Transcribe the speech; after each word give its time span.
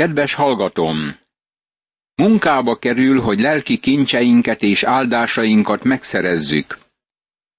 Kedves 0.00 0.34
hallgatom! 0.34 1.14
Munkába 2.14 2.76
kerül, 2.76 3.20
hogy 3.20 3.40
lelki 3.40 3.78
kincseinket 3.78 4.62
és 4.62 4.82
áldásainkat 4.82 5.84
megszerezzük. 5.84 6.78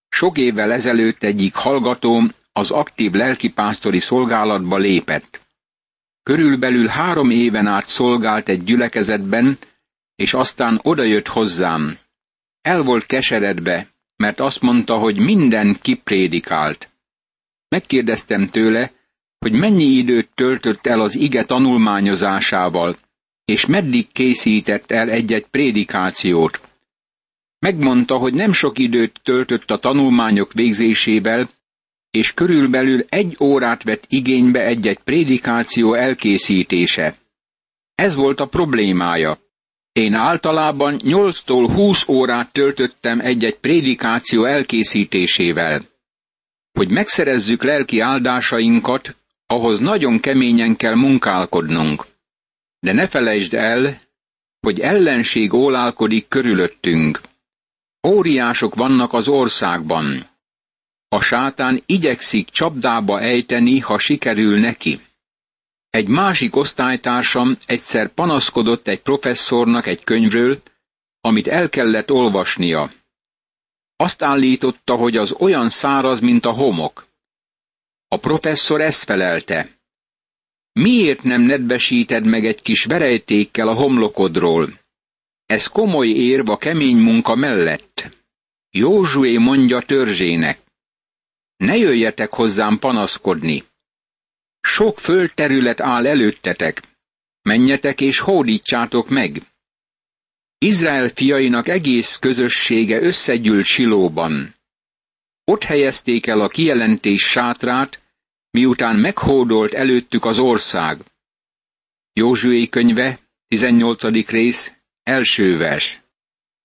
Sok 0.10 0.38
évvel 0.38 0.72
ezelőtt 0.72 1.24
egyik 1.24 1.56
hallgatóm 1.56 2.32
az 2.52 2.72
aktív 2.72 3.12
lelkipásztori 3.12 4.00
szolgálatba 4.00 4.78
lépett. 4.78 5.42
Körülbelül 6.24 6.88
három 6.88 7.30
éven 7.30 7.68
át 7.68 7.88
szolgált 7.88 8.50
egy 8.50 8.64
gyülekezetben, 8.64 9.58
és 10.16 10.34
aztán 10.34 10.80
odajött 10.84 11.28
hozzám. 11.28 11.98
El 12.62 12.82
volt 12.82 13.06
keseredve, 13.06 13.88
mert 14.16 14.40
azt 14.40 14.62
mondta, 14.62 14.98
hogy 14.98 15.20
minden 15.20 15.78
kiprédikált. 15.82 16.92
Megkérdeztem 17.68 18.48
tőle, 18.48 18.92
hogy 19.40 19.52
mennyi 19.52 19.84
időt 19.84 20.30
töltött 20.36 20.88
el 20.88 21.00
az 21.00 21.16
ige 21.16 21.44
tanulmányozásával, 21.44 22.98
és 23.46 23.66
meddig 23.66 24.08
készített 24.12 24.92
el 24.92 25.10
egy-egy 25.10 25.46
prédikációt. 25.46 26.62
Megmondta, 27.60 28.18
hogy 28.18 28.34
nem 28.34 28.54
sok 28.54 28.80
időt 28.80 29.20
töltött 29.24 29.72
a 29.72 29.78
tanulmányok 29.78 30.54
végzésével, 30.54 31.50
és 32.12 32.34
körülbelül 32.34 33.06
egy 33.10 33.36
órát 33.42 33.84
vett 33.84 34.04
igénybe 34.08 34.66
egy-egy 34.66 35.00
prédikáció 35.00 35.94
elkészítése. 35.94 37.16
Ez 37.96 38.16
volt 38.16 38.40
a 38.40 38.48
problémája. 38.48 39.38
Én 39.92 40.14
általában 40.14 41.00
8-tól 41.04 41.72
20 41.74 42.08
órát 42.08 42.52
töltöttem 42.52 43.20
egy-egy 43.20 43.58
prédikáció 43.58 44.46
elkészítésével. 44.46 45.82
Hogy 46.72 46.92
megszerezzük 46.92 47.64
lelki 47.64 48.00
áldásainkat, 48.00 49.16
ahhoz 49.48 49.80
nagyon 49.80 50.20
keményen 50.20 50.76
kell 50.76 50.96
munkálkodnunk. 50.96 52.06
De 52.80 52.94
ne 52.94 53.08
felejtsd 53.08 53.54
el, 53.54 54.02
hogy 54.60 54.80
ellenség 54.80 55.54
ólálkodik 55.54 56.28
körülöttünk. 56.28 57.22
Óriások 58.08 58.76
vannak 58.76 59.14
az 59.14 59.28
országban. 59.28 60.28
A 61.10 61.22
sátán 61.22 61.82
igyekszik 61.86 62.50
csapdába 62.50 63.20
ejteni, 63.20 63.80
ha 63.80 63.98
sikerül 63.98 64.60
neki. 64.60 65.00
Egy 65.90 66.08
másik 66.08 66.56
osztálytársam 66.56 67.58
egyszer 67.66 68.08
panaszkodott 68.14 68.88
egy 68.88 69.02
professzornak 69.02 69.86
egy 69.86 70.04
könyvről, 70.04 70.62
amit 71.22 71.48
el 71.48 71.70
kellett 71.70 72.12
olvasnia. 72.12 72.92
Azt 73.96 74.22
állította, 74.22 74.96
hogy 74.96 75.18
az 75.18 75.32
olyan 75.32 75.70
száraz, 75.70 76.20
mint 76.20 76.46
a 76.46 76.52
homok. 76.52 77.07
A 78.08 78.18
professzor 78.18 78.82
ezt 78.82 79.04
felelte. 79.04 79.70
Miért 80.72 81.24
nem 81.24 81.42
nedvesíted 81.42 82.26
meg 82.26 82.46
egy 82.46 82.62
kis 82.62 82.86
verejtékkel 82.86 83.68
a 83.68 83.74
homlokodról? 83.74 84.80
Ez 85.46 85.68
komoly 85.68 86.08
érv 86.08 86.50
a 86.50 86.58
kemény 86.58 86.98
munka 86.98 87.36
mellett. 87.36 88.18
Józsué 88.70 89.38
mondja 89.38 89.82
törzsének. 89.82 90.60
Ne 91.58 91.78
jöjjetek 91.78 92.30
hozzám 92.30 92.80
panaszkodni. 92.80 93.64
Sok 94.62 95.00
földterület 95.00 95.82
áll 95.82 96.08
előttetek. 96.08 96.82
Menjetek 97.42 98.02
és 98.02 98.20
hódítsátok 98.20 99.10
meg. 99.10 99.42
Izrael 100.58 101.10
fiainak 101.10 101.68
egész 101.68 102.16
közössége 102.16 103.02
összegyűlt 103.02 103.66
Silóban. 103.66 104.57
Ott 105.52 105.64
helyezték 105.64 106.28
el 106.28 106.40
a 106.40 106.48
kijelentés 106.48 107.30
sátrát, 107.30 108.02
miután 108.50 108.96
meghódolt 108.96 109.74
előttük 109.74 110.26
az 110.26 110.40
ország. 110.40 111.04
Józsué 112.14 112.70
könyve, 112.70 113.20
18. 113.48 114.30
rész, 114.30 114.72
első 115.04 115.58
vers. 115.58 116.02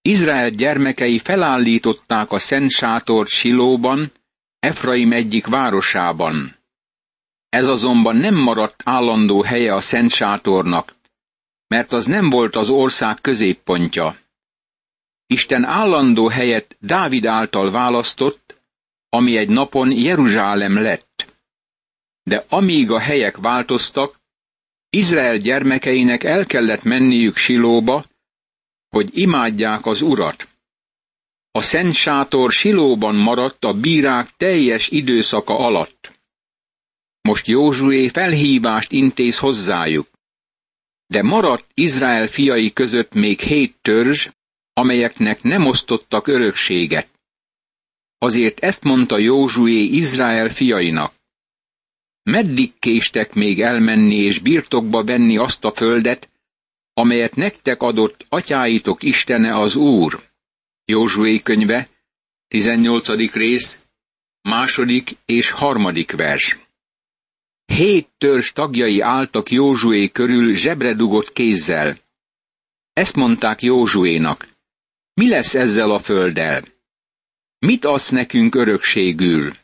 Izrael 0.00 0.50
gyermekei 0.50 1.18
felállították 1.18 2.30
a 2.30 2.38
szent 2.38 2.70
sátort 2.70 3.28
Silóban, 3.28 4.12
Efraim 4.58 5.12
egyik 5.12 5.46
városában. 5.46 6.56
Ez 7.48 7.66
azonban 7.66 8.16
nem 8.16 8.34
maradt 8.34 8.82
állandó 8.84 9.42
helye 9.42 9.74
a 9.74 9.80
szent 9.80 10.10
sátornak, 10.10 10.94
mert 11.66 11.92
az 11.92 12.06
nem 12.06 12.30
volt 12.30 12.56
az 12.56 12.68
ország 12.68 13.20
középpontja. 13.20 14.16
Isten 15.26 15.64
állandó 15.64 16.28
helyet 16.28 16.76
Dávid 16.78 17.26
által 17.26 17.70
választott, 17.70 18.41
ami 19.14 19.36
egy 19.36 19.48
napon 19.48 19.90
Jeruzsálem 19.90 20.74
lett. 20.74 21.38
De 22.22 22.44
amíg 22.48 22.90
a 22.90 22.98
helyek 22.98 23.36
változtak, 23.36 24.20
Izrael 24.90 25.36
gyermekeinek 25.36 26.24
el 26.24 26.46
kellett 26.46 26.82
menniük 26.82 27.36
Silóba, 27.36 28.04
hogy 28.88 29.18
imádják 29.18 29.86
az 29.86 30.02
Urat. 30.02 30.48
A 31.50 31.62
Szent 31.62 31.94
Sátor 31.94 32.52
Silóban 32.52 33.14
maradt 33.14 33.64
a 33.64 33.72
bírák 33.74 34.36
teljes 34.36 34.88
időszaka 34.88 35.58
alatt. 35.58 36.20
Most 37.20 37.46
Józsué 37.46 38.08
felhívást 38.08 38.92
intéz 38.92 39.38
hozzájuk. 39.38 40.08
De 41.06 41.22
maradt 41.22 41.70
Izrael 41.74 42.26
fiai 42.26 42.72
között 42.72 43.12
még 43.12 43.40
hét 43.40 43.76
törzs, 43.82 44.28
amelyeknek 44.72 45.42
nem 45.42 45.66
osztottak 45.66 46.26
örökséget. 46.26 47.11
Azért 48.22 48.60
ezt 48.60 48.82
mondta 48.82 49.18
Józsué 49.18 49.82
Izrael 49.82 50.48
fiainak. 50.48 51.12
Meddig 52.22 52.78
késtek 52.78 53.32
még 53.32 53.62
elmenni 53.62 54.16
és 54.16 54.38
birtokba 54.38 55.04
venni 55.04 55.36
azt 55.36 55.64
a 55.64 55.72
földet, 55.72 56.28
amelyet 56.94 57.34
nektek 57.34 57.82
adott 57.82 58.26
atyáitok 58.28 59.02
Istene 59.02 59.58
az 59.58 59.76
Úr? 59.76 60.22
Józsué 60.84 61.42
könyve, 61.42 61.88
18. 62.48 63.32
rész, 63.32 63.78
második 64.42 65.10
és 65.24 65.50
harmadik 65.50 66.12
vers. 66.12 66.58
Hét 67.64 68.08
törzs 68.18 68.52
tagjai 68.52 69.00
álltak 69.00 69.50
Józsué 69.50 70.08
körül 70.08 70.54
zsebredugott 70.54 71.32
kézzel. 71.32 71.98
Ezt 72.92 73.14
mondták 73.14 73.62
Józsuénak. 73.62 74.48
Mi 75.14 75.28
lesz 75.28 75.54
ezzel 75.54 75.90
a 75.90 75.98
földdel? 75.98 76.71
Mit 77.66 77.84
adsz 77.84 78.08
nekünk 78.08 78.54
örökségül? 78.54 79.56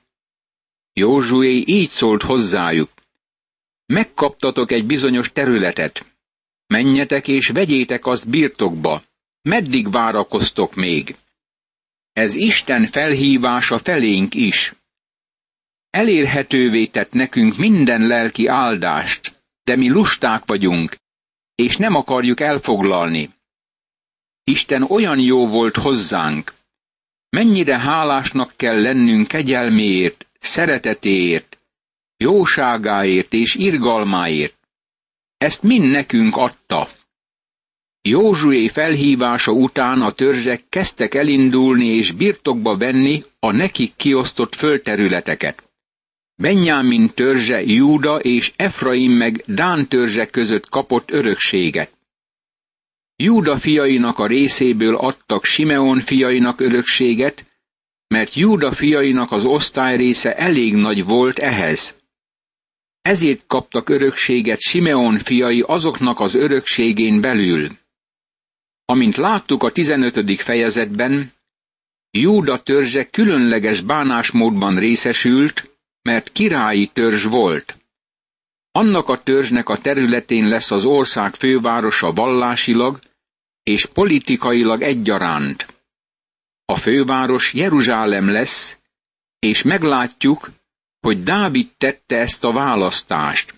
Józsué 0.92 1.62
így 1.66 1.88
szólt 1.88 2.22
hozzájuk. 2.22 2.91
Megkaptatok 3.86 4.70
egy 4.70 4.86
bizonyos 4.86 5.32
területet. 5.32 6.04
Menjetek 6.66 7.28
és 7.28 7.48
vegyétek 7.48 8.06
azt 8.06 8.28
birtokba. 8.28 9.03
Meddig 9.42 9.91
várakoztok 9.91 10.75
még? 10.75 11.16
Ez 12.12 12.34
Isten 12.34 12.87
felhívása 12.87 13.78
felénk 13.78 14.34
is. 14.34 14.75
Elérhetővé 15.91 16.87
tett 16.87 17.12
nekünk 17.12 17.56
minden 17.56 18.06
lelki 18.06 18.47
áldást, 18.47 19.42
de 19.62 19.76
mi 19.76 19.88
lusták 19.88 20.44
vagyunk, 20.47 20.97
és 21.54 21.76
nem 21.76 21.94
akarjuk 21.94 22.41
elfoglalni. 22.41 23.31
Isten 24.44 24.82
olyan 24.82 25.20
jó 25.20 25.47
volt 25.48 25.76
hozzánk. 25.76 26.56
Mennyire 27.31 27.78
hálásnak 27.78 28.53
kell 28.56 28.83
lennünk 28.83 29.28
kegyelméért, 29.28 30.27
szeretetéért, 30.41 31.59
jóságáért 32.16 33.33
és 33.33 33.55
irgalmáért. 33.55 34.59
Ezt 35.37 35.62
mind 35.62 35.91
nekünk 35.91 36.37
adta. 36.37 36.88
Józsué 38.03 38.69
felhívása 38.69 39.53
után 39.53 40.00
a 40.00 40.12
törzsek 40.12 40.65
kezdtek 40.69 41.15
elindulni 41.15 41.87
és 41.87 42.12
birtokba 42.12 42.77
venni 42.77 43.22
a 43.38 43.53
nekik 43.53 43.93
kiosztott 43.97 44.55
földterületeket. 44.55 45.69
Benyámin 46.34 47.11
törzse 47.15 47.62
Júda 47.62 48.19
és 48.19 48.53
Efraim 48.56 49.12
meg 49.12 49.43
Dán 49.47 49.88
törzse 49.88 50.27
között 50.27 50.69
kapott 50.69 51.11
örökséget. 51.11 51.98
Júda 53.23 53.59
fiainak 53.59 54.19
a 54.19 54.26
részéből 54.26 54.97
adtak 54.97 55.44
Simeon 55.44 56.00
fiainak 56.00 56.61
örökséget, 56.61 57.44
mert 58.09 58.35
Júda 58.35 58.73
fiainak 58.73 59.32
az 59.32 59.44
osztály 59.44 59.97
része 59.97 60.37
elég 60.37 60.75
nagy 60.75 61.05
volt 61.05 61.38
ehhez. 61.38 61.94
Ezért 63.03 63.44
kaptak 63.47 63.88
örökséget 63.88 64.61
Simeon 64.61 65.19
fiai 65.19 65.61
azoknak 65.67 66.20
az 66.20 66.35
örökségén 66.35 67.20
belül. 67.20 67.69
Amint 68.85 69.17
láttuk 69.17 69.62
a 69.62 69.73
15. 69.73 70.41
fejezetben, 70.41 71.32
Júda 72.11 72.62
törzse 72.62 73.05
különleges 73.05 73.81
bánásmódban 73.81 74.75
részesült, 74.75 75.71
mert 76.03 76.32
királyi 76.32 76.91
törzs 76.93 77.25
volt. 77.25 77.76
Annak 78.73 79.09
a 79.09 79.23
törzsnek 79.23 79.69
a 79.69 79.79
területén 79.79 80.49
lesz 80.49 80.71
az 80.71 80.85
ország 80.85 81.35
fővárosa 81.35 82.12
vallásilag 82.12 82.99
és 83.69 83.87
politikailag 83.87 84.82
egyaránt. 84.82 85.67
A 86.65 86.76
főváros 86.76 87.53
Jeruzsálem 87.53 88.29
lesz, 88.29 88.76
és 89.38 89.62
meglátjuk, 89.62 90.50
hogy 91.00 91.23
Dávid 91.23 91.69
tette 91.79 92.17
ezt 92.17 92.44
a 92.44 92.53
választást. 92.53 93.55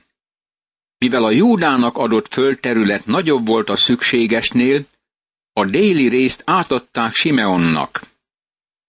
Mivel 0.98 1.24
a 1.24 1.30
Júdának 1.30 1.96
adott 1.96 2.32
földterület 2.32 3.06
nagyobb 3.06 3.46
volt 3.46 3.68
a 3.68 3.76
szükségesnél, 3.76 4.84
a 5.52 5.64
déli 5.64 6.08
részt 6.08 6.42
átadták 6.46 7.12
Simeonnak. 7.12 8.02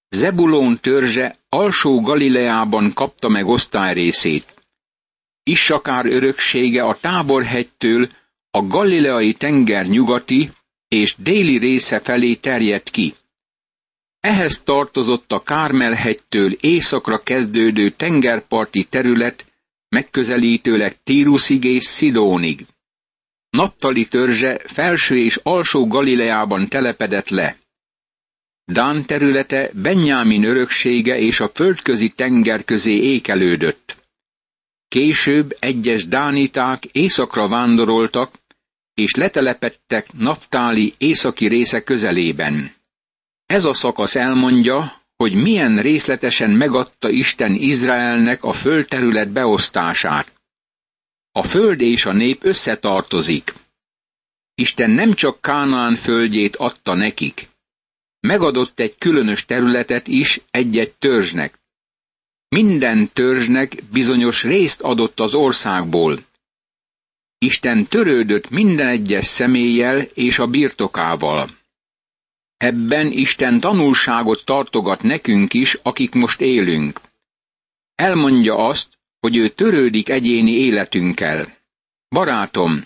Zebulón 0.10 0.80
törzse 0.80 1.38
alsó 1.50 2.02
Galileában 2.02 2.94
kapta 2.94 3.30
meg 3.30 3.48
osztályrészét. 3.48 4.54
Issakár 5.44 6.06
öröksége 6.06 6.84
a 6.84 6.98
táborhegytől 7.00 8.10
a 8.52 8.68
galileai 8.68 9.34
tenger 9.34 9.86
nyugati 9.86 10.52
és 10.92 11.16
déli 11.18 11.58
része 11.58 12.00
felé 12.00 12.36
terjedt 12.36 12.90
ki. 12.90 13.16
Ehhez 14.20 14.62
tartozott 14.62 15.32
a 15.32 15.44
Kármelhegytől 15.44 16.52
északra 16.52 17.24
kezdődő 17.24 17.90
tengerparti 17.90 18.84
terület, 18.84 19.46
megközelítőleg 19.90 20.98
Tírusig 21.04 21.64
és 21.64 21.86
Szidónig. 21.86 22.66
Naptali 23.50 24.08
törzse 24.08 24.62
felső 24.66 25.18
és 25.18 25.40
alsó 25.44 25.88
Galileában 25.88 26.68
telepedett 26.68 27.30
le. 27.30 27.58
Dán 28.66 29.06
területe 29.06 29.70
Benyámin 29.74 30.44
öröksége 30.44 31.18
és 31.18 31.40
a 31.40 31.52
földközi 31.54 32.10
tenger 32.10 32.64
közé 32.64 32.94
ékelődött. 32.94 33.96
Később 34.88 35.58
egyes 35.60 36.08
dániták 36.08 36.86
északra 36.86 37.48
vándoroltak, 37.48 38.41
és 38.94 39.14
letelepedtek 39.16 40.14
Naftáli 40.14 40.94
északi 40.98 41.48
része 41.48 41.84
közelében. 41.84 42.74
Ez 43.46 43.66
a 43.66 43.74
szakasz 43.74 44.16
elmondja, 44.16 45.02
hogy 45.16 45.34
milyen 45.34 45.82
részletesen 45.82 46.50
megadta 46.50 47.10
Isten 47.10 47.54
Izraelnek 47.54 48.44
a 48.44 48.54
földterület 48.54 49.30
beosztását. 49.30 50.34
A 51.32 51.44
föld 51.44 51.82
és 51.82 52.06
a 52.06 52.14
nép 52.14 52.44
összetartozik. 52.44 53.54
Isten 54.56 54.90
nem 54.92 55.14
csak 55.14 55.42
Kánaán 55.42 55.96
földjét 55.96 56.56
adta 56.56 56.94
nekik. 56.94 57.48
Megadott 58.20 58.80
egy 58.80 58.98
különös 58.98 59.46
területet 59.46 60.08
is 60.08 60.42
egy-egy 60.52 60.94
törzsnek. 60.94 61.60
Minden 62.50 63.10
törzsnek 63.14 63.84
bizonyos 63.92 64.44
részt 64.44 64.82
adott 64.82 65.20
az 65.20 65.34
országból. 65.34 66.24
Isten 67.46 67.86
törődött 67.86 68.50
minden 68.50 68.88
egyes 68.88 69.26
személlyel 69.26 70.02
és 70.02 70.40
a 70.40 70.48
birtokával. 70.48 71.50
Ebben 72.58 73.12
Isten 73.12 73.60
tanulságot 73.60 74.46
tartogat 74.46 75.02
nekünk 75.02 75.54
is, 75.54 75.78
akik 75.82 76.14
most 76.14 76.42
élünk. 76.42 77.02
Elmondja 77.96 78.56
azt, 78.56 78.88
hogy 79.20 79.38
ő 79.38 79.50
törődik 79.50 80.10
egyéni 80.10 80.52
életünkkel. 80.52 81.58
Barátom, 82.10 82.84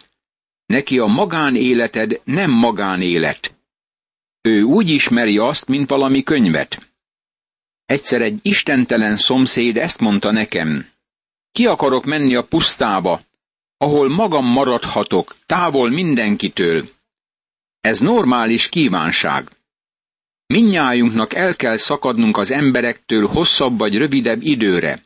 neki 0.65 0.99
a 0.99 1.05
magánéleted 1.05 2.21
nem 2.23 2.51
magánélet. 2.51 3.55
Ő 4.41 4.61
úgy 4.61 4.89
ismeri 4.89 5.37
azt, 5.37 5.67
mint 5.67 5.89
valami 5.89 6.23
könyvet. 6.23 6.93
Egyszer 7.85 8.21
egy 8.21 8.39
istentelen 8.41 9.17
szomszéd 9.17 9.77
ezt 9.77 9.99
mondta 9.99 10.31
nekem. 10.31 10.89
Ki 11.51 11.65
akarok 11.65 12.05
menni 12.05 12.35
a 12.35 12.43
pusztába, 12.43 13.21
ahol 13.77 14.09
magam 14.09 14.45
maradhatok, 14.45 15.35
távol 15.45 15.89
mindenkitől. 15.89 16.89
Ez 17.81 17.99
normális 17.99 18.69
kívánság. 18.69 19.49
Minnyájunknak 20.47 21.33
el 21.33 21.55
kell 21.55 21.77
szakadnunk 21.77 22.37
az 22.37 22.51
emberektől 22.51 23.27
hosszabb 23.27 23.77
vagy 23.77 23.97
rövidebb 23.97 24.41
időre. 24.41 25.03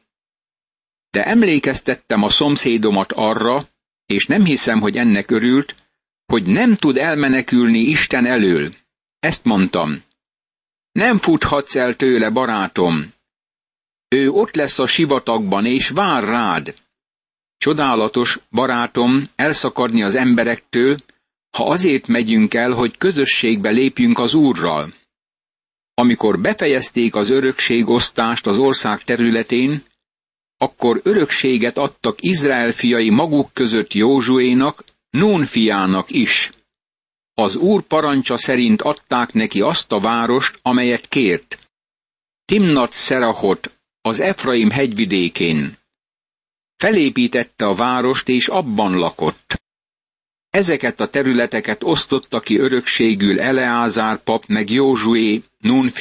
De 1.09 1.23
emlékeztettem 1.23 2.23
a 2.23 2.29
szomszédomat 2.29 3.11
arra, 3.11 3.67
és 4.05 4.25
nem 4.25 4.45
hiszem, 4.45 4.79
hogy 4.79 4.97
ennek 4.97 5.31
örült, 5.31 5.75
hogy 6.25 6.43
nem 6.43 6.75
tud 6.75 6.97
elmenekülni 6.97 7.79
Isten 7.79 8.25
elől. 8.25 8.73
Ezt 9.19 9.43
mondtam. 9.43 10.03
Nem 10.91 11.19
futhatsz 11.19 11.75
el 11.75 11.95
tőle, 11.95 12.29
barátom. 12.29 13.13
Ő 14.07 14.29
ott 14.29 14.55
lesz 14.55 14.79
a 14.79 14.87
sivatagban, 14.87 15.65
és 15.65 15.89
vár 15.89 16.23
rád. 16.23 16.73
Csodálatos, 17.59 18.39
barátom, 18.51 19.23
elszakadni 19.35 20.03
az 20.03 20.15
emberektől, 20.15 20.97
ha 21.57 21.63
azért 21.63 22.07
megyünk 22.07 22.53
el, 22.53 22.71
hogy 22.71 22.97
közösségbe 22.97 23.69
lépjünk 23.69 24.19
az 24.19 24.33
Úrral. 24.33 24.93
Amikor 25.93 26.39
befejezték 26.39 27.15
az 27.15 27.29
örökségosztást 27.29 28.47
az 28.47 28.57
ország 28.57 29.03
területén, 29.03 29.83
akkor 30.57 31.01
örökséget 31.03 31.77
adtak 31.77 32.21
Izrael 32.21 32.71
fiai 32.71 33.09
maguk 33.09 33.53
között 33.53 33.93
Józsuénak, 33.93 34.83
Nún 35.09 35.45
fiának 35.45 36.09
is. 36.09 36.49
Az 37.33 37.55
úr 37.55 37.81
parancsa 37.81 38.37
szerint 38.37 38.81
adták 38.81 39.33
neki 39.33 39.61
azt 39.61 39.91
a 39.91 39.99
várost, 39.99 40.59
amelyet 40.61 41.07
kért. 41.07 41.69
Timnat 42.45 42.93
Szerahot, 42.93 43.79
az 44.01 44.19
Efraim 44.19 44.69
hegyvidékén. 44.69 45.77
Felépítette 46.79 47.65
a 47.65 47.75
várost, 47.75 48.27
és 48.29 48.47
abban 48.47 48.97
lakott. 48.97 49.61
Ezeket 50.49 50.99
a 50.99 51.09
területeket 51.09 51.83
osztotta 51.83 52.39
ki 52.39 52.57
örökségül 52.57 53.39
Eleázár 53.39 54.23
pap 54.23 54.45
meg 54.45 54.69
Józsué, 54.69 55.43
Nun 55.57 55.91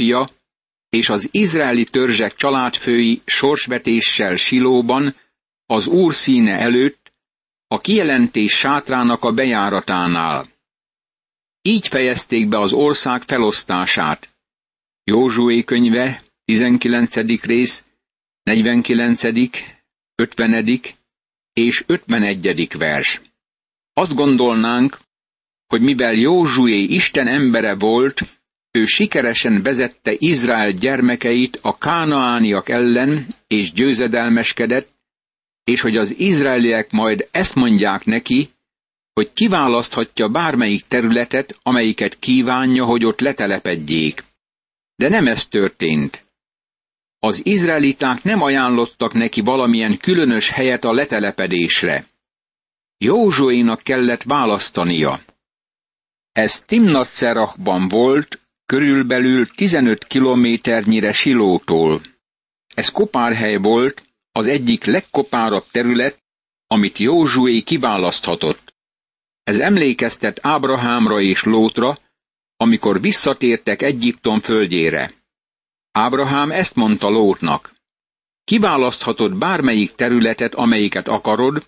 és 0.88 1.08
az 1.08 1.28
izraeli 1.30 1.84
törzsek 1.84 2.34
családfői 2.34 3.22
sorsvetéssel 3.24 4.36
Silóban, 4.36 5.14
az 5.66 5.86
úr 5.86 6.14
színe 6.14 6.58
előtt, 6.58 7.12
a 7.66 7.80
kijelentés 7.80 8.52
sátrának 8.52 9.24
a 9.24 9.32
bejáratánál. 9.32 10.48
Így 11.62 11.88
fejezték 11.88 12.48
be 12.48 12.58
az 12.58 12.72
ország 12.72 13.22
felosztását. 13.22 14.36
Józsué 15.04 15.64
könyve, 15.64 16.22
19. 16.44 17.42
rész, 17.42 17.84
49., 18.42 19.22
50. 20.20 20.80
és 21.52 21.84
51. 21.86 22.76
vers. 22.78 23.20
Azt 23.92 24.14
gondolnánk, 24.14 24.98
hogy 25.66 25.80
mivel 25.80 26.12
Józsué 26.12 26.78
Isten 26.78 27.26
embere 27.26 27.74
volt, 27.74 28.22
ő 28.70 28.84
sikeresen 28.84 29.62
vezette 29.62 30.14
Izrael 30.18 30.70
gyermekeit 30.72 31.58
a 31.62 31.78
kánaániak 31.78 32.68
ellen, 32.68 33.26
és 33.46 33.72
győzedelmeskedett, 33.72 34.88
és 35.64 35.80
hogy 35.80 35.96
az 35.96 36.18
izraeliek 36.18 36.90
majd 36.90 37.28
ezt 37.30 37.54
mondják 37.54 38.04
neki, 38.04 38.50
hogy 39.12 39.32
kiválaszthatja 39.32 40.28
bármelyik 40.28 40.86
területet, 40.88 41.58
amelyiket 41.62 42.18
kívánja, 42.18 42.84
hogy 42.84 43.04
ott 43.04 43.20
letelepedjék. 43.20 44.24
De 44.96 45.08
nem 45.08 45.26
ez 45.26 45.46
történt. 45.46 46.27
Az 47.18 47.46
izraeliták 47.46 48.22
nem 48.22 48.42
ajánlottak 48.42 49.12
neki 49.12 49.40
valamilyen 49.40 49.98
különös 49.98 50.50
helyet 50.50 50.84
a 50.84 50.92
letelepedésre. 50.92 52.06
Józsuénak 52.98 53.82
kellett 53.82 54.22
választania. 54.22 55.20
Ez 56.32 56.62
Timnat 56.62 57.08
volt, 57.88 58.40
körülbelül 58.66 59.46
15 59.46 60.04
kilométernyire 60.04 61.12
Silótól. 61.12 62.00
Ez 62.74 62.88
kopárhely 62.88 63.56
volt, 63.56 64.02
az 64.32 64.46
egyik 64.46 64.84
legkopárabb 64.84 65.64
terület, 65.70 66.18
amit 66.66 66.98
Józsué 66.98 67.60
kiválaszthatott. 67.60 68.74
Ez 69.42 69.58
emlékeztet 69.58 70.38
Ábrahámra 70.42 71.20
és 71.20 71.42
Lótra, 71.42 71.98
amikor 72.56 73.00
visszatértek 73.00 73.82
Egyiptom 73.82 74.40
földjére. 74.40 75.12
Ábrahám 75.98 76.50
ezt 76.50 76.74
mondta 76.74 77.08
Lótnak. 77.08 77.74
Kiválaszthatod 78.44 79.38
bármelyik 79.38 79.94
területet, 79.94 80.54
amelyiket 80.54 81.08
akarod, 81.08 81.64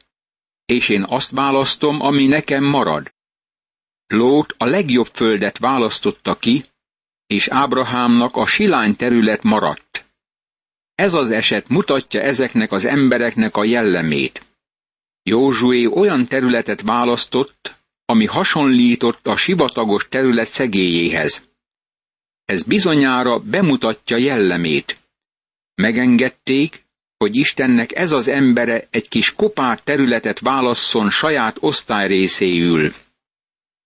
és 0.64 0.88
én 0.88 1.04
azt 1.08 1.30
választom, 1.30 2.00
ami 2.00 2.26
nekem 2.26 2.64
marad. 2.64 3.12
Lót 4.06 4.54
a 4.58 4.64
legjobb 4.64 5.06
földet 5.12 5.58
választotta 5.58 6.34
ki, 6.34 6.64
és 7.26 7.48
Ábrahámnak 7.48 8.36
a 8.36 8.46
silány 8.46 8.96
terület 8.96 9.42
maradt. 9.42 10.06
Ez 10.94 11.14
az 11.14 11.30
eset 11.30 11.68
mutatja 11.68 12.20
ezeknek 12.20 12.72
az 12.72 12.84
embereknek 12.84 13.56
a 13.56 13.64
jellemét. 13.64 14.44
Józsué 15.22 15.86
olyan 15.86 16.26
területet 16.26 16.80
választott, 16.80 17.76
ami 18.04 18.26
hasonlított 18.26 19.26
a 19.26 19.36
sivatagos 19.36 20.08
terület 20.08 20.48
szegélyéhez. 20.48 21.49
Ez 22.50 22.62
bizonyára 22.62 23.38
bemutatja 23.38 24.16
jellemét. 24.16 24.96
Megengedték, 25.74 26.84
hogy 27.16 27.36
Istennek 27.36 27.94
ez 27.96 28.12
az 28.12 28.28
embere 28.28 28.86
egy 28.90 29.08
kis 29.08 29.34
kopár 29.34 29.80
területet 29.80 30.38
válasszon 30.40 31.10
saját 31.10 31.56
osztályrészéül. 31.60 32.94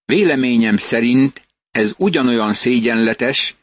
Véleményem 0.05 0.77
szerint 0.77 1.43
ez 1.71 1.95
ugyanolyan 1.99 2.55
szégyenletes, 2.55 3.55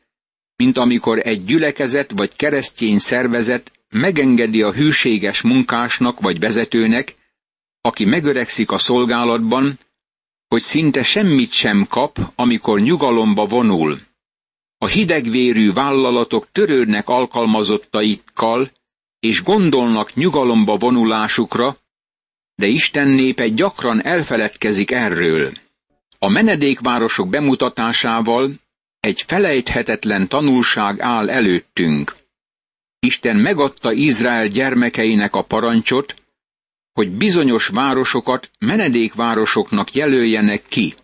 mint 0.55 0.77
amikor 0.77 1.19
egy 1.19 1.43
gyülekezet 1.45 2.11
vagy 2.11 2.35
keresztény 2.35 2.99
szervezet 2.99 3.71
megengedi 3.89 4.61
a 4.61 4.73
hűséges 4.73 5.41
munkásnak 5.41 6.19
vagy 6.19 6.39
vezetőnek, 6.39 7.15
aki 7.81 8.05
megöregszik 8.05 8.71
a 8.71 8.77
szolgálatban, 8.77 9.79
hogy 10.47 10.61
szinte 10.61 11.03
semmit 11.03 11.51
sem 11.51 11.85
kap, 11.89 12.19
amikor 12.35 12.79
nyugalomba 12.79 13.45
vonul. 13.45 14.09
A 14.83 14.87
hidegvérű 14.87 15.71
vállalatok 15.71 16.51
törődnek 16.51 17.07
alkalmazottaikkal, 17.07 18.71
és 19.19 19.43
gondolnak 19.43 20.13
nyugalomba 20.13 20.77
vonulásukra, 20.77 21.77
de 22.55 22.67
Isten 22.67 23.07
népe 23.07 23.47
gyakran 23.47 24.03
elfeledkezik 24.03 24.91
erről. 24.91 25.51
A 26.19 26.29
menedékvárosok 26.29 27.29
bemutatásával 27.29 28.51
egy 28.99 29.21
felejthetetlen 29.21 30.27
tanulság 30.27 30.99
áll 30.99 31.29
előttünk. 31.29 32.15
Isten 32.99 33.35
megadta 33.35 33.91
Izrael 33.91 34.47
gyermekeinek 34.47 35.35
a 35.35 35.41
parancsot, 35.41 36.15
hogy 36.93 37.09
bizonyos 37.09 37.67
városokat 37.67 38.49
menedékvárosoknak 38.59 39.93
jelöljenek 39.93 40.63
ki. 40.67 40.95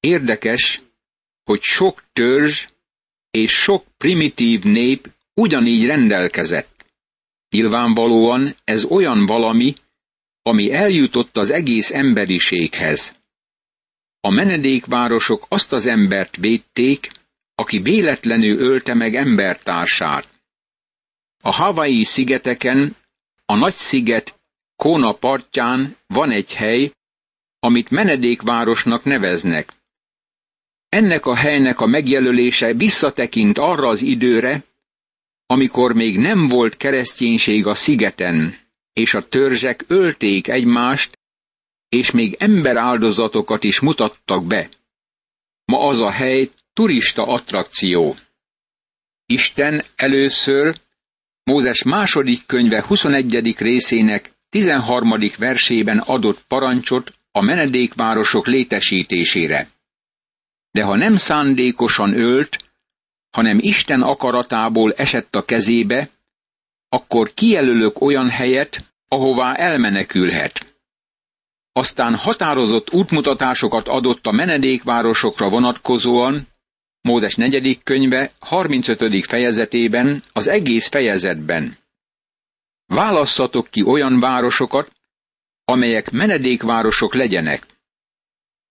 Érdekes, 0.00 0.82
hogy 1.50 1.62
sok 1.62 2.04
törzs 2.12 2.68
és 3.30 3.52
sok 3.52 3.84
primitív 3.96 4.62
nép 4.62 5.10
ugyanígy 5.34 5.86
rendelkezett. 5.86 6.84
Nyilvánvalóan 7.48 8.56
ez 8.64 8.84
olyan 8.84 9.26
valami, 9.26 9.72
ami 10.42 10.72
eljutott 10.72 11.36
az 11.36 11.50
egész 11.50 11.90
emberiséghez. 11.90 13.14
A 14.20 14.30
menedékvárosok 14.30 15.46
azt 15.48 15.72
az 15.72 15.86
embert 15.86 16.36
védték, 16.36 17.10
aki 17.54 17.78
véletlenül 17.78 18.58
ölte 18.58 18.94
meg 18.94 19.14
embertársát. 19.14 20.26
A 21.42 21.50
Hawaii 21.50 22.04
szigeteken, 22.04 22.96
a 23.46 23.54
nagy 23.54 23.74
sziget 23.74 24.40
Kóna 24.76 25.12
partján 25.12 25.96
van 26.06 26.30
egy 26.30 26.54
hely, 26.54 26.92
amit 27.58 27.90
menedékvárosnak 27.90 29.04
neveznek. 29.04 29.78
Ennek 30.90 31.26
a 31.26 31.34
helynek 31.34 31.80
a 31.80 31.86
megjelölése 31.86 32.74
visszatekint 32.74 33.58
arra 33.58 33.88
az 33.88 34.02
időre, 34.02 34.62
amikor 35.46 35.94
még 35.94 36.18
nem 36.18 36.48
volt 36.48 36.76
kereszténység 36.76 37.66
a 37.66 37.74
szigeten, 37.74 38.56
és 38.92 39.14
a 39.14 39.28
törzsek 39.28 39.84
ölték 39.86 40.48
egymást, 40.48 41.18
és 41.88 42.10
még 42.10 42.36
emberáldozatokat 42.38 43.64
is 43.64 43.80
mutattak 43.80 44.46
be. 44.46 44.68
Ma 45.64 45.88
az 45.88 46.00
a 46.00 46.10
hely 46.10 46.48
turista 46.72 47.26
attrakció. 47.26 48.16
Isten 49.26 49.82
először 49.96 50.80
Mózes 51.44 51.82
második 51.82 52.46
könyve 52.46 52.82
21. 52.82 53.54
részének 53.58 54.32
13. 54.48 55.14
versében 55.38 55.98
adott 55.98 56.44
parancsot 56.48 57.14
a 57.32 57.40
menedékvárosok 57.40 58.46
létesítésére. 58.46 59.68
De 60.70 60.82
ha 60.82 60.96
nem 60.96 61.16
szándékosan 61.16 62.14
ölt, 62.20 62.72
hanem 63.30 63.58
Isten 63.60 64.02
akaratából 64.02 64.92
esett 64.92 65.36
a 65.36 65.44
kezébe, 65.44 66.08
akkor 66.88 67.34
kijelölök 67.34 68.00
olyan 68.00 68.28
helyet, 68.28 68.92
ahová 69.08 69.54
elmenekülhet. 69.54 70.74
Aztán 71.72 72.16
határozott 72.16 72.92
útmutatásokat 72.92 73.88
adott 73.88 74.26
a 74.26 74.30
menedékvárosokra 74.30 75.48
vonatkozóan, 75.48 76.48
Mózes 77.02 77.34
negyedik 77.34 77.82
könyve 77.82 78.32
35. 78.38 79.24
fejezetében, 79.26 80.22
az 80.32 80.46
egész 80.46 80.88
fejezetben. 80.88 81.76
Válasszatok 82.86 83.68
ki 83.70 83.82
olyan 83.82 84.20
városokat, 84.20 84.92
amelyek 85.64 86.10
menedékvárosok 86.10 87.14
legyenek. 87.14 87.66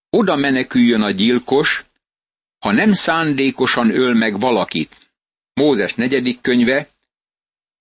Oda 0.09 0.35
meneküljön 0.35 1.01
a 1.01 1.11
gyilkos, 1.11 1.85
ha 2.59 2.71
nem 2.71 2.91
szándékosan 2.91 3.89
öl 3.89 4.13
meg 4.13 4.39
valakit. 4.39 4.95
Mózes 5.53 5.93
negyedik 5.93 6.41
könyve, 6.41 6.89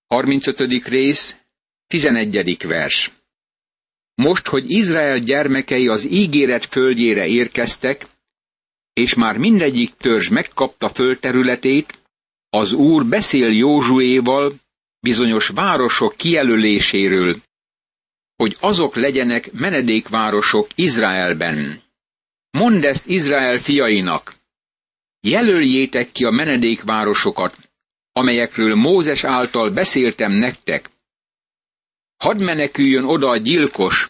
35. 0.07 0.87
rész, 0.87 1.35
11. 1.87 2.57
vers. 2.67 3.11
Most, 4.15 4.47
hogy 4.47 4.71
Izrael 4.71 5.19
gyermekei 5.19 5.87
az 5.87 6.05
ígéret 6.05 6.65
földjére 6.65 7.27
érkeztek, 7.27 8.07
és 8.93 9.13
már 9.13 9.37
mindegyik 9.37 9.95
törzs 9.95 10.27
megkapta 10.27 10.89
földterületét, 10.89 11.99
az 12.49 12.73
Úr 12.73 13.05
beszél 13.05 13.51
Józsuéval 13.51 14.53
bizonyos 14.99 15.47
városok 15.47 16.15
kijelöléséről, 16.17 17.35
hogy 18.35 18.57
azok 18.59 18.95
legyenek 18.95 19.51
menedékvárosok 19.51 20.67
Izraelben. 20.75 21.81
Mondd 22.51 22.85
ezt 22.85 23.07
Izrael 23.07 23.57
fiainak, 23.57 24.38
jelöljétek 25.21 26.11
ki 26.11 26.25
a 26.25 26.31
menedékvárosokat, 26.31 27.57
amelyekről 28.11 28.75
Mózes 28.75 29.23
által 29.23 29.69
beszéltem 29.69 30.31
nektek. 30.31 30.89
Hadd 32.17 32.43
meneküljön 32.43 33.03
oda 33.03 33.29
a 33.29 33.37
gyilkos, 33.37 34.07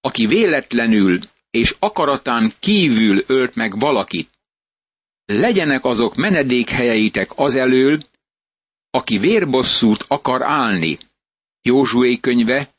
aki 0.00 0.26
véletlenül 0.26 1.18
és 1.50 1.76
akaratán 1.78 2.52
kívül 2.58 3.24
ölt 3.26 3.54
meg 3.54 3.78
valakit. 3.78 4.30
Legyenek 5.24 5.84
azok 5.84 6.14
menedékhelyeitek 6.14 7.30
azelől, 7.34 8.04
aki 8.90 9.18
vérbosszút 9.18 10.04
akar 10.08 10.42
állni. 10.42 10.98
Józsué 11.62 12.20
könyve, 12.20 12.74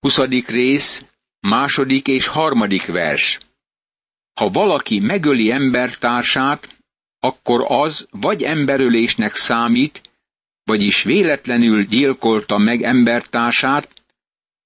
20. 0.00 0.18
rész, 0.46 1.04
második 1.40 2.06
és 2.08 2.26
harmadik 2.26 2.86
vers. 2.86 3.38
Ha 4.34 4.50
valaki 4.50 4.98
megöli 5.00 5.50
embertársát, 5.50 6.75
akkor 7.20 7.64
az 7.68 8.06
vagy 8.10 8.42
emberölésnek 8.42 9.34
számít, 9.34 10.00
vagyis 10.64 11.02
véletlenül 11.02 11.82
gyilkolta 11.84 12.58
meg 12.58 12.82
embertársát, 12.82 13.88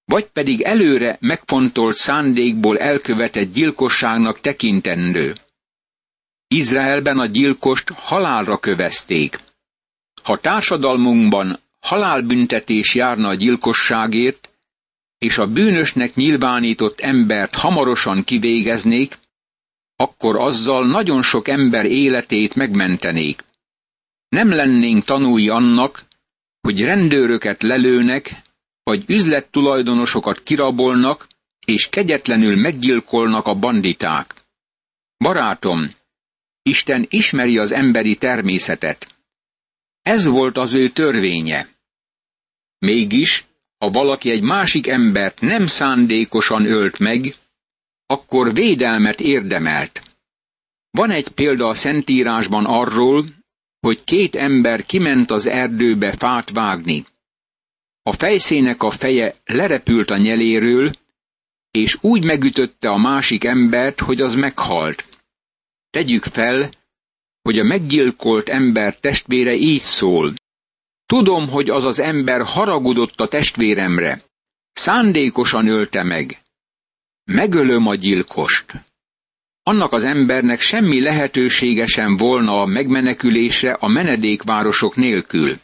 vagy 0.05 0.25
pedig 0.25 0.61
előre 0.63 1.17
megfontolt 1.21 1.97
szándékból 1.97 2.79
elkövetett 2.79 3.53
gyilkosságnak 3.53 4.41
tekintendő. 4.41 5.35
Izraelben 6.49 7.19
a 7.19 7.27
gyilkost 7.27 7.91
halálra 7.91 8.59
kövezték. 8.59 9.39
Ha 10.23 10.39
társadalmunkban 10.39 11.59
halálbüntetés 11.81 12.95
járna 12.95 13.29
a 13.29 13.35
gyilkosságért, 13.35 14.49
és 15.19 15.39
a 15.39 15.47
bűnösnek 15.47 16.15
nyilvánított 16.15 17.01
embert 17.01 17.55
hamarosan 17.55 18.25
kivégeznék, 18.25 19.19
akkor 20.01 20.37
azzal 20.37 20.87
nagyon 20.87 21.23
sok 21.23 21.49
ember 21.49 21.85
életét 21.85 22.55
megmentenék. 22.55 23.45
Nem 24.29 24.49
lennénk 24.49 25.05
tanúi 25.05 25.49
annak, 25.49 26.05
hogy 26.61 26.81
rendőröket 26.81 27.63
lelőnek, 27.63 28.43
vagy 28.83 29.05
üzlettulajdonosokat 29.07 30.43
kirabolnak, 30.43 31.27
és 31.67 31.89
kegyetlenül 31.89 32.57
meggyilkolnak 32.57 33.47
a 33.47 33.55
banditák. 33.55 34.35
Barátom, 35.17 35.95
Isten 36.63 37.07
ismeri 37.09 37.59
az 37.59 37.73
emberi 37.73 38.17
természetet. 38.17 39.15
Ez 40.03 40.27
volt 40.27 40.57
az 40.57 40.73
ő 40.73 40.91
törvénye. 40.91 41.69
Mégis, 42.79 43.45
ha 43.79 43.91
valaki 43.91 44.31
egy 44.31 44.43
másik 44.43 44.87
embert 44.87 45.41
nem 45.41 45.67
szándékosan 45.67 46.67
ölt 46.67 46.99
meg, 46.99 47.35
akkor 48.11 48.55
védelmet 48.55 49.21
érdemelt. 49.21 50.03
Van 50.91 51.11
egy 51.11 51.29
példa 51.29 51.69
a 51.69 51.75
Szentírásban 51.75 52.65
arról, 52.65 53.25
hogy 53.81 54.05
két 54.05 54.37
ember 54.37 54.87
kiment 54.87 55.31
az 55.31 55.47
erdőbe 55.47 56.13
fát 56.13 56.51
vágni. 56.51 57.07
A 58.03 58.13
fejszének 58.13 58.83
a 58.83 58.91
feje 58.91 59.35
lerepült 59.45 60.11
a 60.11 60.17
nyeléről, 60.17 60.93
és 61.71 61.99
úgy 62.01 62.25
megütötte 62.25 62.91
a 62.91 62.97
másik 62.97 63.45
embert, 63.45 64.01
hogy 64.01 64.21
az 64.21 64.35
meghalt. 64.35 65.05
Tegyük 65.91 66.25
fel, 66.25 66.71
hogy 67.43 67.59
a 67.59 67.65
meggyilkolt 67.65 68.49
ember 68.49 68.97
testvére 68.97 69.55
így 69.55 69.81
szól. 69.81 70.35
Tudom, 71.07 71.49
hogy 71.49 71.71
az 71.71 71.85
az 71.85 71.99
ember 71.99 72.43
haragudott 72.43 73.21
a 73.21 73.29
testvéremre. 73.29 74.23
Szándékosan 74.73 75.69
ölte 75.69 76.03
meg. 76.03 76.40
Megölöm 77.33 77.87
a 77.87 77.95
gyilkost. 77.95 78.73
Annak 79.63 79.93
az 79.93 80.05
embernek 80.05 80.61
semmi 80.61 81.01
lehetősége 81.01 81.87
sem 81.87 82.17
volna 82.17 82.61
a 82.61 82.67
megmenekülésre 82.67 83.73
a 83.73 83.89
menedékvárosok 83.89 84.97
nélkül. 84.97 85.59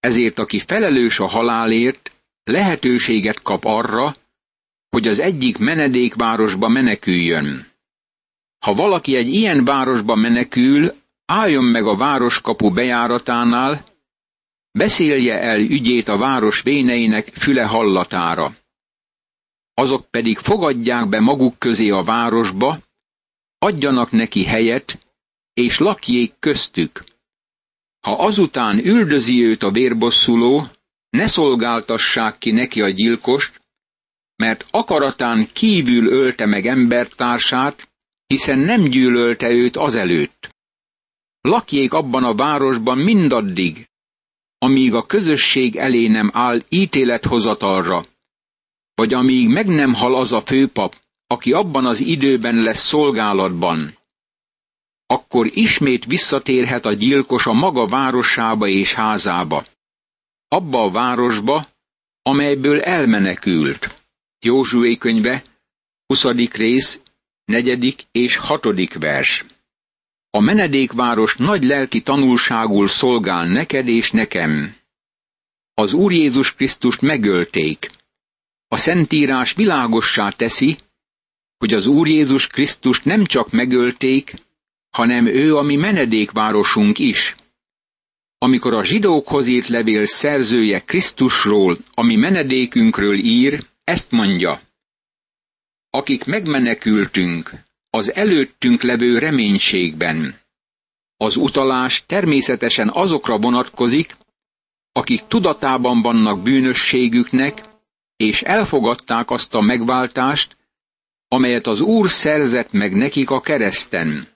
Ezért 0.00 0.38
aki 0.38 0.58
felelős 0.58 1.18
a 1.18 1.28
halálért, 1.28 2.16
lehetőséget 2.44 3.42
kap 3.42 3.64
arra, 3.64 4.14
hogy 4.88 5.06
az 5.06 5.20
egyik 5.20 5.58
menedékvárosba 5.58 6.68
meneküljön. 6.68 7.66
Ha 8.58 8.74
valaki 8.74 9.16
egy 9.16 9.28
ilyen 9.28 9.64
városba 9.64 10.14
menekül, 10.14 10.94
álljon 11.26 11.64
meg 11.64 11.86
a 11.86 11.96
városkapu 11.96 12.70
bejáratánál, 12.70 13.84
beszélje 14.70 15.40
el 15.40 15.60
ügyét 15.60 16.08
a 16.08 16.16
város 16.16 16.62
véneinek 16.62 17.26
füle 17.26 17.64
hallatára. 17.64 18.56
Azok 19.78 20.10
pedig 20.10 20.38
fogadják 20.38 21.08
be 21.08 21.20
maguk 21.20 21.58
közé 21.58 21.90
a 21.90 22.02
városba, 22.02 22.78
adjanak 23.58 24.10
neki 24.10 24.44
helyet, 24.44 24.98
és 25.54 25.78
lakjék 25.78 26.32
köztük. 26.38 27.04
Ha 28.00 28.12
azután 28.12 28.78
üldözi 28.78 29.44
őt 29.44 29.62
a 29.62 29.70
vérbosszuló, 29.70 30.66
ne 31.10 31.26
szolgáltassák 31.26 32.38
ki 32.38 32.50
neki 32.50 32.82
a 32.82 32.88
gyilkost, 32.88 33.60
mert 34.36 34.66
akaratán 34.70 35.48
kívül 35.52 36.06
ölte 36.06 36.46
meg 36.46 36.66
embertársát, 36.66 37.88
hiszen 38.26 38.58
nem 38.58 38.82
gyűlölte 38.84 39.50
őt 39.50 39.76
azelőtt. 39.76 40.56
Lakjék 41.40 41.92
abban 41.92 42.24
a 42.24 42.34
városban 42.34 42.98
mindaddig, 42.98 43.88
amíg 44.58 44.94
a 44.94 45.02
közösség 45.02 45.76
elé 45.76 46.06
nem 46.06 46.30
áll 46.32 46.62
ítélethozatalra, 46.68 48.04
vagy 48.98 49.14
amíg 49.14 49.48
meg 49.48 49.66
nem 49.66 49.94
hal 49.94 50.14
az 50.14 50.32
a 50.32 50.40
főpap, 50.40 50.96
aki 51.26 51.52
abban 51.52 51.86
az 51.86 52.00
időben 52.00 52.54
lesz 52.54 52.86
szolgálatban. 52.86 53.98
Akkor 55.06 55.50
ismét 55.54 56.04
visszatérhet 56.04 56.84
a 56.84 56.92
gyilkos 56.92 57.46
a 57.46 57.52
maga 57.52 57.86
városába 57.86 58.66
és 58.66 58.94
házába. 58.94 59.64
Abba 60.48 60.82
a 60.82 60.90
városba, 60.90 61.68
amelyből 62.22 62.80
elmenekült. 62.80 64.02
Józsué 64.38 64.96
könyve, 64.96 65.42
20. 66.06 66.24
rész, 66.52 67.00
4. 67.44 68.06
és 68.12 68.36
6. 68.36 68.94
vers. 68.94 69.44
A 70.30 70.40
menedékváros 70.40 71.36
nagy 71.36 71.64
lelki 71.64 72.02
tanulságul 72.02 72.88
szolgál 72.88 73.46
neked 73.46 73.88
és 73.88 74.10
nekem. 74.10 74.76
Az 75.74 75.92
Úr 75.92 76.12
Jézus 76.12 76.54
Krisztust 76.54 77.00
megölték. 77.00 77.96
A 78.68 78.76
Szentírás 78.76 79.52
világossá 79.52 80.30
teszi, 80.30 80.76
hogy 81.58 81.72
az 81.72 81.86
Úr 81.86 82.08
Jézus 82.08 82.46
Krisztust 82.46 83.04
nem 83.04 83.24
csak 83.24 83.50
megölték, 83.50 84.34
hanem 84.90 85.26
ő 85.26 85.56
a 85.56 85.62
mi 85.62 85.76
menedékvárosunk 85.76 86.98
is. 86.98 87.36
Amikor 88.38 88.74
a 88.74 88.84
zsidókhoz 88.84 89.46
írt 89.46 89.68
levél 89.68 90.06
szerzője 90.06 90.80
Krisztusról, 90.84 91.76
ami 91.94 92.16
menedékünkről 92.16 93.14
ír, 93.14 93.64
ezt 93.84 94.10
mondja. 94.10 94.60
Akik 95.90 96.24
megmenekültünk, 96.24 97.52
az 97.90 98.12
előttünk 98.14 98.82
levő 98.82 99.18
reménységben. 99.18 100.40
Az 101.16 101.36
utalás 101.36 102.02
természetesen 102.06 102.90
azokra 102.92 103.38
vonatkozik, 103.38 104.16
akik 104.92 105.26
tudatában 105.26 106.02
vannak 106.02 106.42
bűnösségüknek, 106.42 107.67
és 108.18 108.42
elfogadták 108.42 109.30
azt 109.30 109.54
a 109.54 109.60
megváltást, 109.60 110.56
amelyet 111.28 111.66
az 111.66 111.80
Úr 111.80 112.10
szerzett 112.10 112.72
meg 112.72 112.94
nekik 112.94 113.30
a 113.30 113.40
kereszten. 113.40 114.28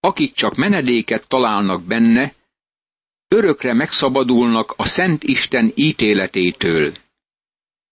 Akik 0.00 0.32
csak 0.32 0.54
menedéket 0.54 1.28
találnak 1.28 1.82
benne, 1.82 2.34
örökre 3.28 3.72
megszabadulnak 3.72 4.74
a 4.76 4.86
Szent 4.86 5.24
Isten 5.24 5.72
ítéletétől. 5.74 6.92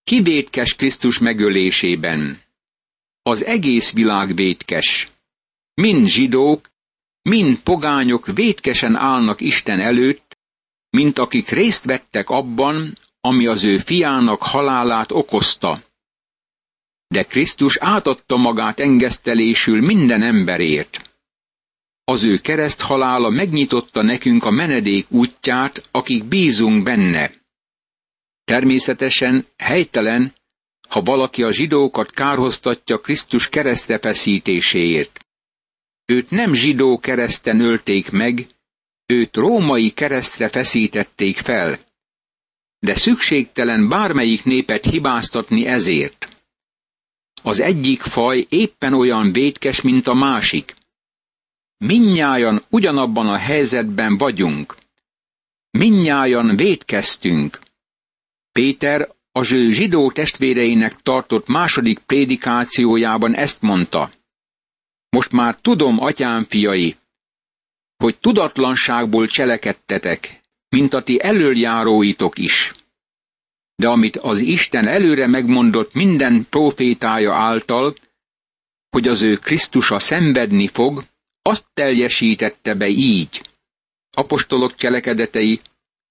Kivétkes 0.04 0.74
Krisztus 0.74 1.18
megölésében. 1.18 2.40
Az 3.22 3.44
egész 3.44 3.92
világ 3.92 4.34
vétkes. 4.34 5.10
Mind 5.74 6.06
zsidók, 6.06 6.70
mind 7.22 7.60
pogányok 7.60 8.26
vétkesen 8.26 8.96
állnak 8.96 9.40
Isten 9.40 9.80
előtt, 9.80 10.38
mint 10.90 11.18
akik 11.18 11.48
részt 11.48 11.84
vettek 11.84 12.30
abban, 12.30 12.98
ami 13.24 13.46
az 13.46 13.64
ő 13.64 13.78
fiának 13.78 14.42
halálát 14.42 15.12
okozta. 15.12 15.82
De 17.08 17.22
Krisztus 17.22 17.76
átadta 17.76 18.36
magát 18.36 18.80
engesztelésül 18.80 19.80
minden 19.80 20.22
emberért. 20.22 21.10
Az 22.04 22.22
ő 22.22 22.38
kereszt 22.38 22.80
halála 22.80 23.28
megnyitotta 23.28 24.02
nekünk 24.02 24.44
a 24.44 24.50
menedék 24.50 25.10
útját, 25.10 25.88
akik 25.90 26.24
bízunk 26.24 26.82
benne. 26.82 27.32
Természetesen 28.44 29.46
helytelen, 29.56 30.32
ha 30.88 31.02
valaki 31.02 31.42
a 31.42 31.52
zsidókat 31.52 32.10
kárhoztatja 32.10 33.00
Krisztus 33.00 33.48
keresztre 33.48 33.98
feszítéséért. 33.98 35.20
Őt 36.06 36.30
nem 36.30 36.54
zsidó 36.54 36.98
kereszten 36.98 37.60
ölték 37.60 38.10
meg, 38.10 38.46
őt 39.06 39.36
római 39.36 39.90
keresztre 39.90 40.48
feszítették 40.48 41.36
fel. 41.36 41.78
De 42.86 42.94
szükségtelen 42.94 43.88
bármelyik 43.88 44.44
népet 44.44 44.84
hibáztatni 44.84 45.66
ezért. 45.66 46.28
Az 47.42 47.60
egyik 47.60 48.02
faj 48.02 48.46
éppen 48.48 48.94
olyan 48.94 49.32
vétkes, 49.32 49.80
mint 49.80 50.06
a 50.06 50.14
másik. 50.14 50.74
Minnyájan 51.76 52.62
ugyanabban 52.68 53.28
a 53.28 53.36
helyzetben 53.36 54.16
vagyunk. 54.16 54.76
Minnyájan 55.70 56.56
védkeztünk. 56.56 57.60
Péter 58.52 59.14
a 59.32 59.42
zső 59.44 59.70
zsidó 59.70 60.10
testvéreinek 60.10 61.02
tartott 61.02 61.46
második 61.46 61.98
prédikációjában 61.98 63.34
ezt 63.34 63.60
mondta. 63.60 64.10
Most 65.08 65.32
már 65.32 65.56
tudom, 65.56 66.00
atyám 66.00 66.44
fiai, 66.44 66.96
hogy 67.96 68.18
tudatlanságból 68.18 69.26
cselekedtetek, 69.26 70.41
mint 70.72 70.94
a 70.94 71.02
ti 71.02 71.22
elöljáróitok 71.22 72.38
is. 72.38 72.74
De 73.74 73.88
amit 73.88 74.16
az 74.16 74.38
Isten 74.38 74.88
előre 74.88 75.26
megmondott 75.26 75.92
minden 75.92 76.46
profétája 76.50 77.34
által, 77.34 77.94
hogy 78.90 79.08
az 79.08 79.22
ő 79.22 79.36
Krisztusa 79.36 79.98
szenvedni 79.98 80.68
fog, 80.68 81.04
azt 81.42 81.64
teljesítette 81.74 82.74
be 82.74 82.88
így. 82.88 83.42
Apostolok 84.10 84.74
cselekedetei, 84.74 85.60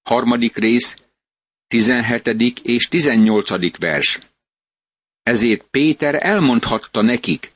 harmadik 0.01 0.55
rész, 0.55 0.97
17. 1.67 2.59
és 2.63 2.87
18. 2.87 3.77
vers. 3.77 4.19
Ezért 5.23 5.63
Péter 5.71 6.25
elmondhatta 6.25 7.01
nekik, 7.01 7.51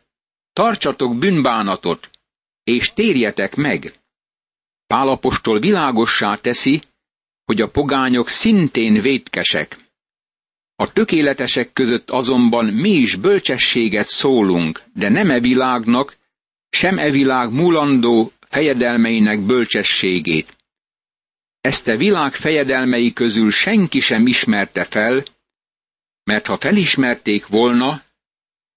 tartsatok 0.54 1.18
bűnbánatot, 1.18 2.10
és 2.63 2.94
térjetek 2.94 3.56
meg. 3.56 3.94
Pálapostól 4.88 5.60
világossá 5.60 6.36
teszi, 6.36 6.82
hogy 7.46 7.62
a 7.62 7.70
pogányok 7.70 8.30
szintén 8.30 9.02
vétkesek. 9.02 9.78
A 10.76 10.92
tökéletesek 10.92 11.74
között 11.74 12.12
azonban 12.12 12.66
mi 12.66 12.90
is 12.90 13.16
bölcsességet 13.16 14.08
szólunk, 14.08 14.82
de 14.94 15.10
nem 15.10 15.30
e 15.30 15.40
világnak, 15.40 16.18
sem 16.70 16.98
e 16.98 17.12
világ 17.12 17.52
mulandó 17.52 18.32
fejedelmeinek 18.50 19.40
bölcsességét. 19.40 20.56
Ezt 21.62 21.88
a 21.88 21.98
világ 21.98 22.34
fejedelmei 22.34 23.14
közül 23.14 23.52
senki 23.52 24.00
sem 24.00 24.28
ismerte 24.28 24.84
fel, 24.84 25.24
mert 26.24 26.46
ha 26.46 26.58
felismerték 26.58 27.48
volna, 27.48 28.04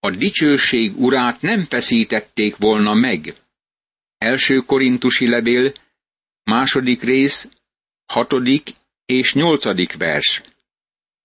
a 0.00 0.10
dicsőség 0.10 1.00
urát 1.00 1.40
nem 1.40 1.64
feszítették 1.64 2.56
volna 2.56 2.94
meg. 2.94 3.34
Első 4.18 4.56
korintusi 4.56 5.28
levél, 5.28 5.72
második 6.42 7.02
rész, 7.02 7.48
hatodik 8.08 8.74
és 9.06 9.34
nyolcadik 9.34 9.96
vers. 9.96 10.42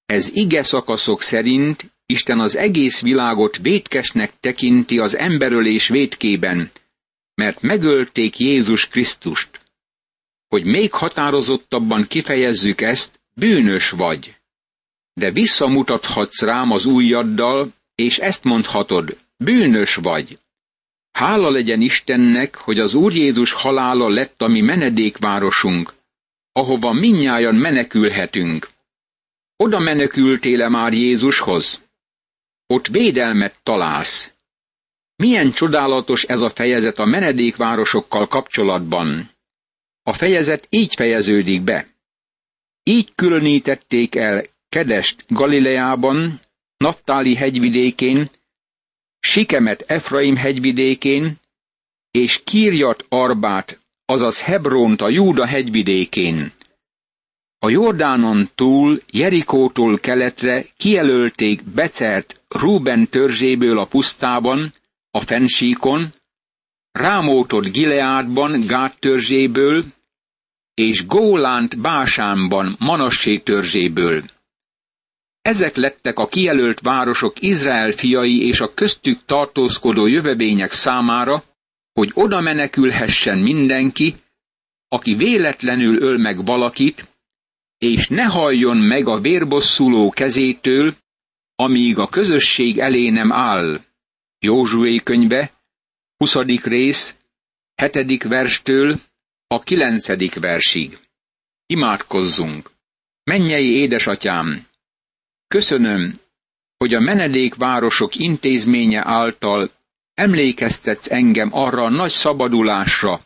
Ez 0.05 0.29
ige 0.33 0.63
szakaszok 0.63 1.21
szerint 1.21 1.91
Isten 2.05 2.39
az 2.39 2.55
egész 2.55 3.01
világot 3.01 3.57
vétkesnek 3.57 4.33
tekinti 4.39 4.99
az 4.99 5.17
emberölés 5.17 5.87
vétkében, 5.87 6.71
mert 7.35 7.61
megölték 7.61 8.39
Jézus 8.39 8.87
Krisztust. 8.87 9.49
Hogy 10.47 10.63
még 10.63 10.91
határozottabban 10.91 12.07
kifejezzük 12.07 12.81
ezt, 12.81 13.19
bűnös 13.33 13.89
vagy. 13.89 14.35
De 15.13 15.31
visszamutathatsz 15.31 16.41
rám 16.41 16.71
az 16.71 16.85
ujjaddal, 16.85 17.73
és 17.95 18.17
ezt 18.17 18.43
mondhatod, 18.43 19.17
bűnös 19.37 19.95
vagy. 19.95 20.39
Hála 21.11 21.49
legyen 21.49 21.81
Istennek, 21.81 22.55
hogy 22.55 22.79
az 22.79 22.93
Úr 22.93 23.13
Jézus 23.13 23.51
halála 23.51 24.09
lett 24.09 24.41
a 24.41 24.47
mi 24.47 24.61
menedékvárosunk, 24.61 25.93
ahova 26.53 26.91
minnyájan 26.91 27.55
menekülhetünk. 27.55 28.69
Oda 29.55 29.79
menekültél-e 29.79 30.69
már 30.69 30.93
Jézushoz? 30.93 31.81
Ott 32.67 32.87
védelmet 32.87 33.59
találsz. 33.63 34.31
Milyen 35.15 35.51
csodálatos 35.51 36.23
ez 36.23 36.39
a 36.39 36.49
fejezet 36.49 36.97
a 36.99 37.05
menedékvárosokkal 37.05 38.27
kapcsolatban. 38.27 39.31
A 40.03 40.13
fejezet 40.13 40.67
így 40.69 40.93
fejeződik 40.95 41.61
be. 41.61 41.87
Így 42.83 43.11
különítették 43.15 44.15
el 44.15 44.45
Kedest 44.69 45.25
Galileában, 45.27 46.39
Naptáli 46.77 47.35
hegyvidékén, 47.35 48.29
Sikemet 49.19 49.81
Efraim 49.81 50.35
hegyvidékén, 50.35 51.39
és 52.11 52.41
Kírjat 52.43 53.05
Arbát, 53.09 53.79
azaz 54.05 54.41
Hebront 54.41 55.01
a 55.01 55.09
Júda 55.09 55.45
hegyvidékén. 55.45 56.51
A 57.59 57.69
Jordánon 57.69 58.49
túl 58.55 59.01
Jerikótól 59.11 59.99
keletre 59.99 60.65
kijelölték 60.77 61.63
Becert 61.63 62.41
Ruben 62.47 63.09
törzséből 63.09 63.79
a 63.79 63.85
pusztában, 63.85 64.73
a 65.11 65.21
fensíkon, 65.21 66.13
Rámótot 66.91 67.71
Gileádban 67.71 68.65
Gát 68.67 68.99
törzséből, 68.99 69.85
és 70.73 71.05
Gólánt 71.05 71.79
Básánban 71.81 72.75
Manassé 72.79 73.37
törzséből. 73.37 74.23
Ezek 75.41 75.75
lettek 75.75 76.19
a 76.19 76.27
kijelölt 76.27 76.79
városok 76.79 77.41
Izrael 77.41 77.91
fiai 77.91 78.47
és 78.47 78.59
a 78.59 78.73
köztük 78.73 79.25
tartózkodó 79.25 80.07
jövevények 80.07 80.71
számára, 80.71 81.43
hogy 81.93 82.11
oda 82.13 82.41
menekülhessen 82.41 83.37
mindenki, 83.37 84.15
aki 84.87 85.13
véletlenül 85.13 86.01
öl 86.01 86.17
meg 86.17 86.45
valakit, 86.45 87.07
és 87.77 88.07
ne 88.07 88.23
halljon 88.23 88.77
meg 88.77 89.07
a 89.07 89.19
vérbosszuló 89.19 90.09
kezétől, 90.09 90.95
amíg 91.55 91.97
a 91.97 92.07
közösség 92.07 92.79
elé 92.79 93.09
nem 93.09 93.31
áll. 93.31 93.81
Józsué 94.39 94.97
könyve, 94.97 95.51
20. 96.17 96.35
rész, 96.63 97.15
7. 97.75 98.23
verstől 98.23 98.99
a 99.47 99.59
9. 99.59 100.39
versig. 100.39 100.99
Imádkozzunk! 101.65 102.71
Mennyei 103.23 103.71
édesatyám! 103.75 104.67
Köszönöm, 105.47 106.19
hogy 106.77 106.93
a 106.93 106.99
menedékvárosok 106.99 108.15
intézménye 108.15 109.01
által 109.05 109.71
emlékeztetsz 110.13 111.11
engem 111.11 111.49
arra 111.51 111.83
a 111.83 111.89
nagy 111.89 112.11
szabadulásra, 112.11 113.21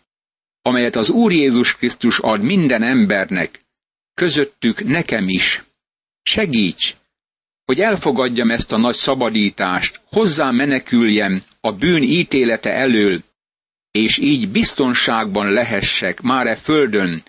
amelyet 0.62 0.96
az 0.96 1.10
Úr 1.10 1.32
Jézus 1.32 1.76
Krisztus 1.76 2.20
ad 2.20 2.42
minden 2.42 2.84
embernek, 2.84 3.60
közöttük 4.14 4.84
nekem 4.84 5.30
is. 5.30 5.64
Segíts, 6.22 6.96
hogy 7.66 7.80
elfogadjam 7.80 8.52
ezt 8.52 8.72
a 8.72 8.78
nagy 8.78 8.96
szabadítást, 8.96 10.02
hozzá 10.06 10.52
meneküljem 10.52 11.44
a 11.62 11.72
bűn 11.72 12.04
ítélete 12.04 12.74
elől, 12.74 13.22
és 13.92 14.18
így 14.18 14.50
biztonságban 14.50 15.52
lehessek 15.52 16.22
már 16.22 16.48
e 16.48 16.56
földön, 16.56 17.24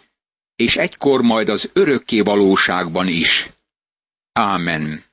és 0.56 0.76
egykor 0.76 1.22
majd 1.22 1.48
az 1.48 1.70
örökké 1.72 2.20
valóságban 2.20 3.08
is. 3.08 3.48
Ámen. 4.32 5.04